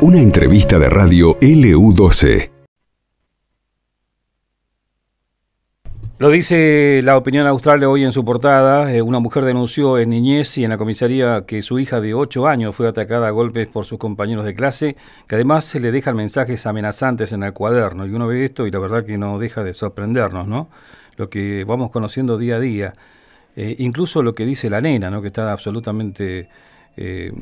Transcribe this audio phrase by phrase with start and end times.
[0.00, 2.50] Una entrevista de radio LU12.
[6.22, 8.94] Lo dice la opinión austral hoy en su portada.
[8.94, 12.46] Eh, una mujer denunció en niñez y en la comisaría que su hija de 8
[12.46, 16.14] años fue atacada a golpes por sus compañeros de clase, que además se le dejan
[16.14, 18.06] mensajes amenazantes en el cuaderno.
[18.06, 20.68] Y uno ve esto y la verdad que no deja de sorprendernos, ¿no?
[21.16, 22.94] Lo que vamos conociendo día a día.
[23.56, 25.22] Eh, incluso lo que dice la nena, ¿no?
[25.22, 26.48] Que está absolutamente,
[26.96, 27.32] eh,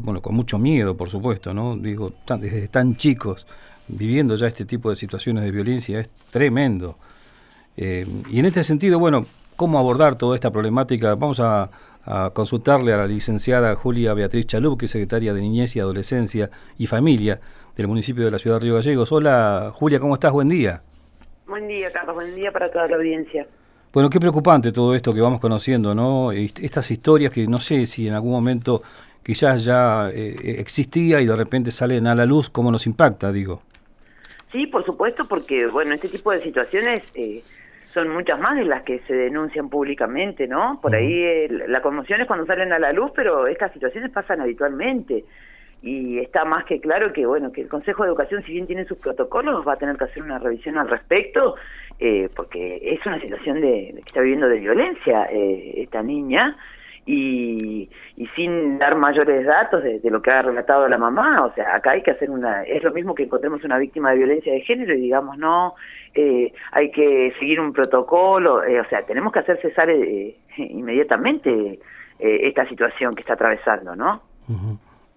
[0.00, 1.76] bueno, con mucho miedo, por supuesto, ¿no?
[1.76, 3.46] Digo, desde tan chicos
[3.88, 6.96] viviendo ya este tipo de situaciones de violencia es tremendo.
[7.76, 9.26] Eh, y en este sentido, bueno,
[9.56, 11.14] ¿cómo abordar toda esta problemática?
[11.14, 11.70] Vamos a,
[12.32, 16.86] consultarle a la licenciada Julia Beatriz Chalup, que es secretaria de Niñez y Adolescencia y
[16.86, 17.40] Familia
[17.76, 19.12] del municipio de la ciudad de Río Gallegos.
[19.12, 20.32] Hola, Julia, ¿cómo estás?
[20.32, 20.82] Buen día.
[21.46, 22.16] Buen día, Carlos.
[22.16, 23.46] Buen día para toda la audiencia.
[23.92, 26.30] Bueno, qué preocupante todo esto que vamos conociendo, ¿no?
[26.32, 28.82] Estas historias que no sé si en algún momento
[29.22, 33.62] quizás ya eh, existía y de repente salen a la luz, ¿cómo nos impacta, digo?
[34.52, 37.02] Sí, por supuesto, porque, bueno, este tipo de situaciones...
[37.14, 37.42] Eh,
[37.92, 40.78] son muchas más de las que se denuncian públicamente, ¿no?
[40.80, 45.24] Por ahí la conmoción es cuando salen a la luz, pero estas situaciones pasan habitualmente.
[45.82, 48.84] Y está más que claro que, bueno, que el Consejo de Educación, si bien tiene
[48.84, 51.56] sus protocolos, va a tener que hacer una revisión al respecto,
[51.98, 56.56] eh, porque es una situación de, que está viviendo de violencia eh, esta niña,
[57.06, 61.74] y, y sin dar mayores datos de, lo que ha relatado la mamá, o sea,
[61.74, 64.60] acá hay que hacer una, es lo mismo que encontremos una víctima de violencia de
[64.60, 65.74] género y digamos, no,
[66.14, 71.78] eh, hay que seguir un protocolo, eh, o sea, tenemos que hacer cesar eh, inmediatamente
[72.22, 74.20] esta situación que está atravesando, ¿no?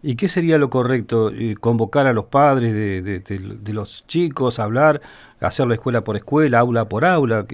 [0.03, 1.31] ¿Y qué sería lo correcto?
[1.61, 4.99] ¿Convocar a los padres de, de, los chicos, hablar,
[5.39, 7.45] hacer la escuela por escuela, aula por aula?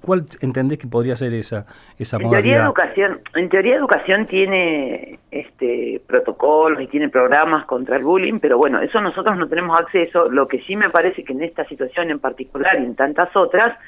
[0.00, 1.64] ¿Cuál entendés que podría ser esa,
[1.96, 8.02] esa en teoría educación En teoría educación tiene este protocolos y tiene programas contra el
[8.02, 10.28] bullying, pero bueno, eso nosotros no tenemos acceso.
[10.28, 13.78] Lo que sí me parece que en esta situación en particular y en tantas otras,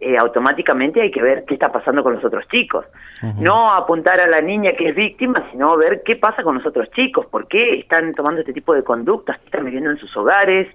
[0.00, 2.86] eh, automáticamente hay que ver qué está pasando con los otros chicos.
[3.38, 6.90] No apuntar a la niña que es víctima, sino ver qué pasa con los otros
[6.92, 10.68] chicos, por qué están tomando este tipo de conductas, qué están viviendo en sus hogares,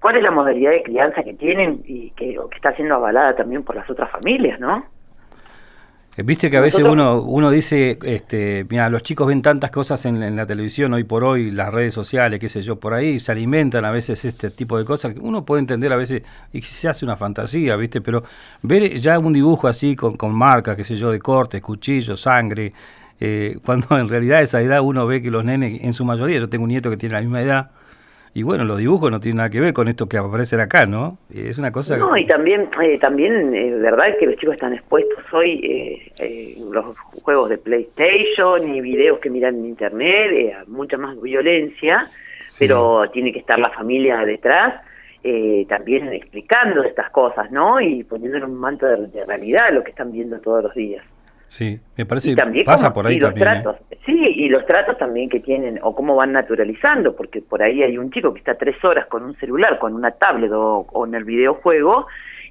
[0.00, 3.64] cuál es la modalidad de crianza que tienen y que, que está siendo avalada también
[3.64, 4.84] por las otras familias, ¿no?
[6.18, 10.04] Eh, viste que a veces uno uno dice, este, mira, los chicos ven tantas cosas
[10.04, 13.30] en, la televisión hoy por hoy, las redes sociales, qué sé yo, por ahí se
[13.30, 16.88] alimentan a veces este tipo de cosas que uno puede entender a veces y se
[16.88, 18.24] hace una fantasía, viste, pero
[18.62, 22.72] ver ya un dibujo así con, con marcas, qué sé yo, de cortes, cuchillos, sangre,
[23.20, 26.40] eh, cuando en realidad a esa edad uno ve que los nenes, en su mayoría,
[26.40, 27.70] yo tengo un nieto que tiene la misma edad,
[28.34, 31.18] y bueno, los dibujos no tienen nada que ver con esto que aparece acá, ¿no?
[31.32, 31.96] Es una cosa...
[31.96, 35.60] No, y también, eh, también eh, verdad que los chicos están expuestos hoy
[36.18, 41.20] eh, los juegos de PlayStation y videos que miran en Internet, eh, a mucha más
[41.20, 42.06] violencia,
[42.58, 44.82] pero tiene que estar la familia detrás.
[45.24, 47.80] Eh, también explicando estas cosas, ¿no?
[47.80, 51.04] Y poniendo en un manto de realidad lo que están viendo todos los días.
[51.48, 53.48] Sí, me parece que pasa por ahí también.
[53.48, 53.50] ¿eh?
[53.62, 57.82] Tratos, Sí, y los tratos también que tienen, o cómo van naturalizando, porque por ahí
[57.82, 61.14] hay un chico que está tres horas con un celular, con una tablet o, en
[61.14, 62.06] el videojuego,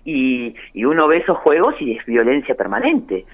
[0.05, 3.25] y, y, uno ve esos juegos y es violencia permanente.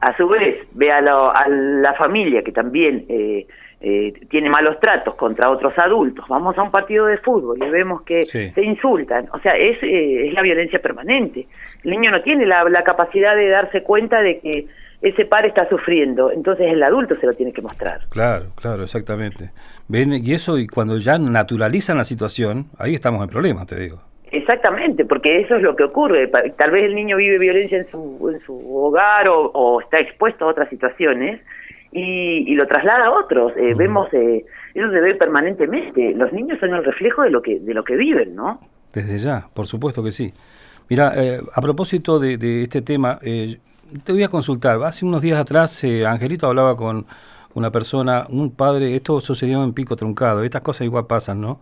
[0.00, 3.46] A su vez, ve a, la familia que también eh,
[3.80, 6.24] eh, tiene malos tratos contra otros adultos.
[6.28, 9.28] Vamos a un partido de fútbol y vemos que se insultan.
[9.32, 11.46] O sea, es, es la violencia permanente.
[11.84, 14.66] El niño no tiene la, la capacidad de darse cuenta de que
[15.02, 18.00] ese par está sufriendo, entonces el adulto se lo tiene que mostrar.
[18.08, 19.50] Claro, claro, exactamente.
[19.88, 24.00] Ven, y eso, y cuando ya naturalizan la situación, ahí estamos en problema, te digo.
[24.32, 26.28] Exactamente, porque eso es lo que ocurre.
[26.58, 30.48] Tal vez el niño vive violencia en su, en su hogar o, está expuesto a
[30.48, 31.40] otras situaciones
[31.96, 33.52] y, lo traslada a otros.
[33.56, 36.12] Eh, vemos, eh, eso se ve permanentemente.
[36.14, 38.60] Los niños son el reflejo de lo que, de lo que viven, ¿no?
[38.92, 40.32] Desde ya, por supuesto que sí.
[40.88, 43.58] Mira, eh, a propósito de, de este tema, eh,
[44.04, 44.82] te voy a consultar.
[44.84, 47.06] Hace unos días atrás, eh, Angelito hablaba con
[47.54, 51.60] una persona, un padre, esto sucedió en Pico Truncado, estas cosas igual pasan, ¿no?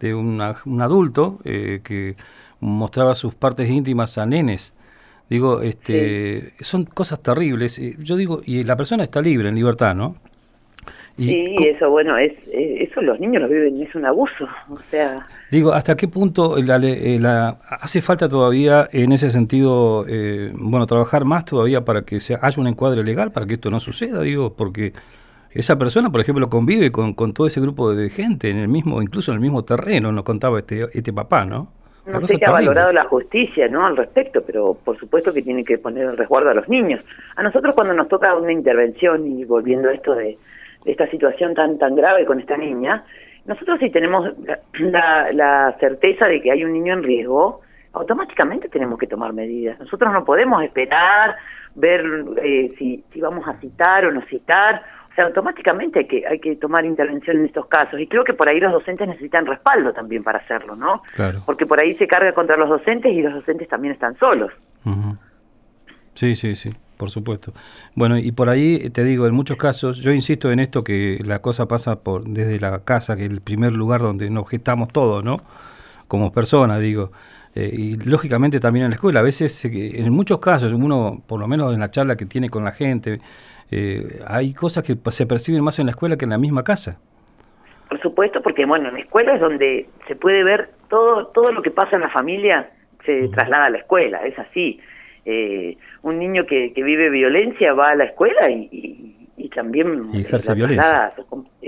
[0.00, 0.40] De un
[0.82, 2.16] adulto eh, que
[2.60, 4.74] mostraba sus partes íntimas a nenes.
[5.28, 7.78] Digo, este, son cosas terribles.
[7.78, 10.16] Eh, yo digo, y la persona está libre, en libertad, ¿no?
[11.16, 15.26] sí, eso, bueno, es, eso los niños lo viven, es un abuso, o sea...
[15.50, 20.86] Digo, ¿hasta qué punto la, eh, la, hace falta todavía en ese sentido, eh, bueno,
[20.86, 24.20] trabajar más todavía para que se, haya un encuadre legal, para que esto no suceda?
[24.20, 24.92] Digo, porque
[25.52, 29.00] esa persona, por ejemplo, convive con, con todo ese grupo de gente en el mismo,
[29.00, 31.72] incluso en el mismo terreno, nos contaba este, este papá, ¿no?
[32.06, 33.84] No sé qué ha valorado la justicia ¿no?
[33.84, 37.04] al respecto, pero por supuesto que tiene que poner el resguardo a los niños.
[37.34, 40.38] A nosotros cuando nos toca una intervención y volviendo a esto de,
[40.84, 43.04] esta situación tan tan grave con esta niña,
[43.44, 44.32] nosotros si tenemos
[44.78, 47.60] la, la, certeza de que hay un niño en riesgo,
[47.92, 49.78] automáticamente tenemos que tomar medidas.
[49.80, 51.36] Nosotros no podemos esperar,
[51.74, 52.04] ver
[52.42, 54.82] eh, si, si vamos a citar o no citar.
[55.16, 57.98] O sea, automáticamente hay que, hay que tomar intervención en estos casos.
[57.98, 61.02] Y creo que por ahí los docentes necesitan respaldo también para hacerlo, ¿no?
[61.14, 61.38] Claro.
[61.46, 64.52] Porque por ahí se carga contra los docentes y los docentes también están solos.
[66.12, 67.52] Sí, sí, sí por supuesto.
[67.94, 71.40] Bueno, y por ahí te digo, en muchos casos, yo insisto en esto que la
[71.40, 75.24] cosa pasa por desde la casa, que es el primer lugar donde nos gestamos todos,
[75.24, 75.38] ¿no?
[76.08, 77.12] Como personas, digo.
[77.56, 79.20] Eh, y lógicamente también en la escuela.
[79.20, 82.50] A veces, eh, en muchos casos, uno, por lo menos en la charla que tiene
[82.50, 83.18] con la gente,
[83.70, 87.00] eh, hay cosas que se perciben más en la escuela que en la misma casa.
[87.88, 91.62] Por supuesto, porque bueno, en la escuela es donde se puede ver todo, todo lo
[91.62, 92.70] que pasa en la familia
[93.06, 94.80] se traslada a la escuela, es así
[95.24, 100.22] eh, un niño que, que, vive violencia va a la escuela y, y, también y
[100.22, 101.12] ejerce violencia.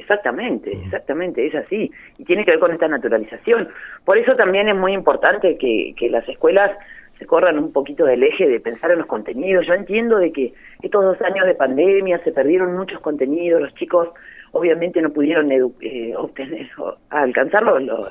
[0.08, 1.92] Exactamente, exactamente, es así.
[2.16, 3.68] Y tiene que ver con esta naturalización.
[4.06, 6.70] Por eso también es muy importante que, que las escuelas
[7.18, 9.66] se corran un poquito del eje de pensar en los contenidos.
[9.66, 14.08] Yo entiendo de que estos dos años de pandemia se perdieron muchos contenidos, los chicos
[14.52, 16.70] obviamente no pudieron eh, obtener,
[17.10, 18.08] alcanzar lo, lo,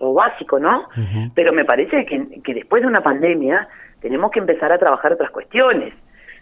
[0.00, 0.88] lo, básico, ¿no?
[1.34, 3.68] Pero me parece que, que después de una pandemia
[4.00, 5.92] tenemos que empezar a trabajar otras cuestiones.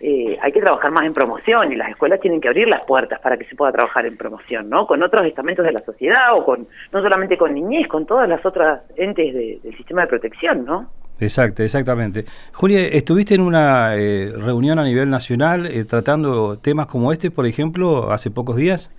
[0.06, 3.18] Eh, hay que trabajar más en promoción y las escuelas tienen que abrir las puertas
[3.20, 4.86] para que se pueda trabajar en promoción, ¿no?
[4.86, 8.44] Con otros estamentos de la sociedad o con no solamente con niñez, con todas las
[8.44, 10.90] otras entes del sistema de protección, ¿no?
[11.18, 12.26] Exacto, exactamente.
[12.52, 17.46] Julia, ¿estuviste en una eh, reunión a nivel nacional eh, tratando temas como este, por
[17.46, 18.92] ejemplo, hace pocos días?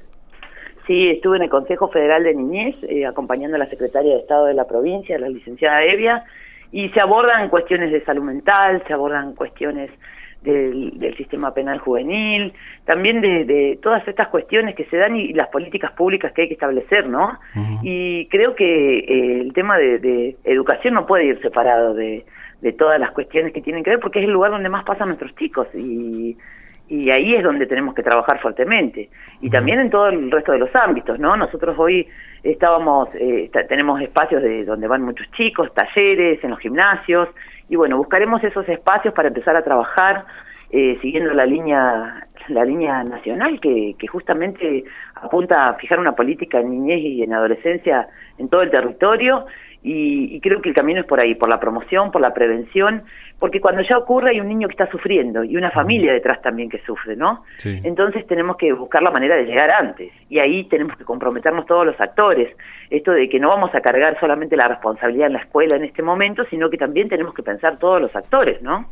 [0.87, 4.55] Sí, estuve en el Consejo Federal de Niñez acompañando a la Secretaria de Estado de
[4.55, 6.23] la provincia, la licenciada Evia,
[6.71, 9.91] y se abordan cuestiones de salud mental, se abordan cuestiones
[10.45, 12.53] del, del sistema penal juvenil,
[12.85, 16.47] también de, de, todas estas cuestiones que se dan y, las políticas públicas que hay
[16.47, 17.37] que establecer, ¿no?
[17.81, 22.25] Y creo que eh, el tema de, de, educación no puede ir separado de,
[22.61, 25.09] de todas las cuestiones que tienen que ver porque es el lugar donde más pasan
[25.09, 26.37] nuestros chicos y
[26.87, 29.09] y ahí es donde tenemos que trabajar fuertemente.
[29.41, 32.07] Y también en todo el resto de los ámbitos no nosotros hoy
[32.43, 37.29] estábamos eh, tenemos espacios de donde van muchos chicos talleres en los gimnasios
[37.69, 40.25] y bueno buscaremos esos espacios para empezar a trabajar
[40.69, 44.83] eh, siguiendo la línea la línea nacional que, que justamente
[45.15, 48.07] apunta a fijar una política en niñez y en adolescencia
[48.37, 49.47] en todo el territorio
[49.87, 53.03] y, creo que el camino es por ahí, por la promoción, por la prevención,
[53.37, 56.69] porque cuando ya ocurre hay un niño que está sufriendo y una familia detrás también
[56.69, 57.43] que sufre, ¿no?
[57.63, 61.85] Entonces tenemos que buscar la manera de llegar antes y ahí tenemos que comprometernos todos
[61.85, 62.55] los actores.
[62.89, 66.01] Esto de que no vamos a cargar solamente la responsabilidad en la escuela en este
[66.01, 68.87] momento, sino que también tenemos que pensar todos los actores, ¿no?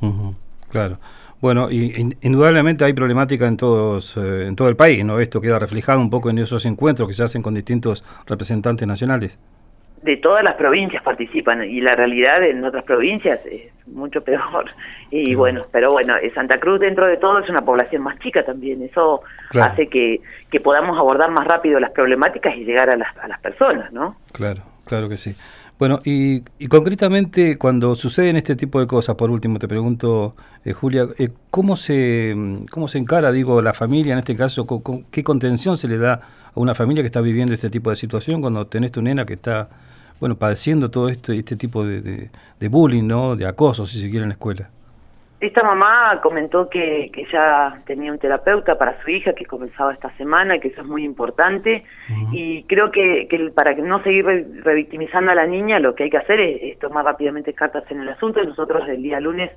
[0.69, 0.97] Claro.
[1.41, 5.19] Bueno, y, indudablemente hay problemática en todos eh, en todo el país, ¿no?
[5.19, 9.39] Esto queda reflejado un poco en esos encuentros que se hacen con distintos representantes nacionales
[10.03, 14.65] de todas las provincias participan y la realidad en otras provincias es mucho peor.
[15.09, 18.43] Y bueno pero bueno eh, Santa Cruz dentro de todo es una población más chica
[18.43, 19.21] también eso
[19.59, 23.39] hace que, que podamos abordar más rápido las problemáticas y llegar a las, a las
[23.39, 25.35] personas no claro claro que sí.
[25.77, 30.35] Bueno y, y concretamente cuando suceden este tipo de cosas por último te pregunto
[30.65, 32.35] eh, Julia eh, cómo se
[32.71, 34.65] cómo se encara digo la familia en este caso
[35.11, 36.21] qué contención se le da
[36.55, 39.33] a una familia que está viviendo este tipo de situación cuando tenés tu nena que
[39.33, 39.69] está
[40.23, 42.29] bueno, padeciendo todo este, este tipo de,
[42.59, 43.35] de, bullying, ¿no?
[43.35, 44.69] De acoso, si se quiere, en la escuela.
[45.41, 50.15] Esta mamá comentó que, que ya tenía un terapeuta para su hija que comenzaba esta
[50.15, 51.83] semana, y que eso es muy importante.
[52.31, 54.23] Y creo que, que, para no seguir
[54.63, 58.07] revictimizando a la niña, lo que hay que hacer es, tomar rápidamente cartas en el
[58.07, 58.41] asunto.
[58.41, 59.51] Nosotros el día lunes,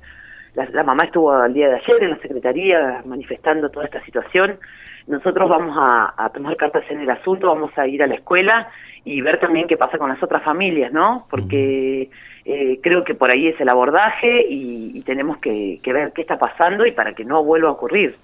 [0.65, 4.57] la, mamá estuvo el día de ayer en la secretaría manifestando toda esta situación.
[5.05, 8.69] Nosotros vamos a, a tomar cartas en el asunto, vamos a ir a la escuela
[9.05, 11.27] y ver también qué pasa con las otras familias, ¿no?
[11.29, 12.09] Porque
[12.43, 16.85] eh, creo que por ahí es el abordaje y, tenemos que, ver qué está pasando
[16.85, 18.17] y para que no vuelva a ocurrir.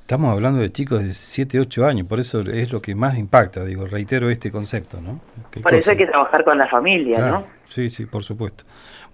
[0.00, 3.64] Estamos hablando de chicos de 7, 8 años, por eso es lo que más impacta,
[3.64, 5.20] digo, reitero este concepto, ¿no?
[5.62, 7.44] Por eso hay que trabajar con la familia, ¿no?
[7.72, 8.64] Sí, sí, por supuesto.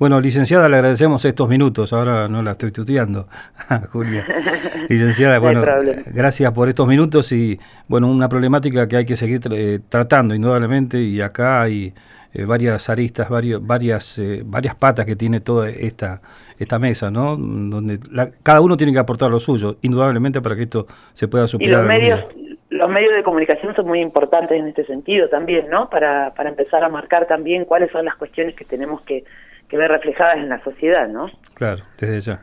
[0.00, 3.28] Bueno, licenciada, le agradecemos estos minutos, ahora no la estoy tuteando,
[3.92, 4.26] Julia.
[4.88, 5.64] Licenciada, bueno,
[6.06, 11.00] gracias por estos minutos y, bueno, una problemática que hay que seguir eh, tratando indudablemente
[11.00, 11.94] y acá hay
[12.34, 16.20] eh, varias aristas, varios, varias, eh, varias patas que tiene toda esta,
[16.58, 17.36] esta mesa, ¿no?
[17.36, 18.00] Donde
[18.42, 21.70] cada uno tiene que aportar lo suyo, indudablemente para que esto se pueda superar.
[21.70, 22.24] Y los medios,
[22.70, 25.88] los medios de comunicación son muy importantes en este sentido también, ¿no?
[25.88, 29.24] Para, para empezar a marcar también cuáles son las cuestiones que tenemos que,
[29.68, 31.30] que ver reflejadas en la sociedad, ¿no?
[31.54, 32.40] Claro, desde ya.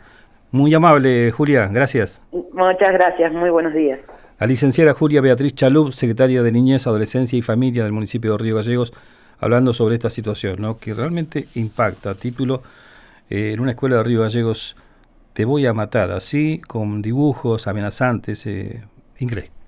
[0.51, 2.27] Muy amable, Julia, gracias.
[2.31, 3.99] Muchas gracias, muy buenos días.
[4.39, 8.55] La licenciada Julia Beatriz Chalub, secretaria de Niñez, Adolescencia y Familia del municipio de Río
[8.55, 8.93] Gallegos,
[9.39, 10.77] hablando sobre esta situación, ¿no?
[10.77, 12.15] que realmente impacta.
[12.15, 12.61] Título,
[13.29, 14.75] eh, en una escuela de Río Gallegos,
[15.33, 18.83] te voy a matar, así, con dibujos amenazantes, eh,
[19.19, 19.54] increíble.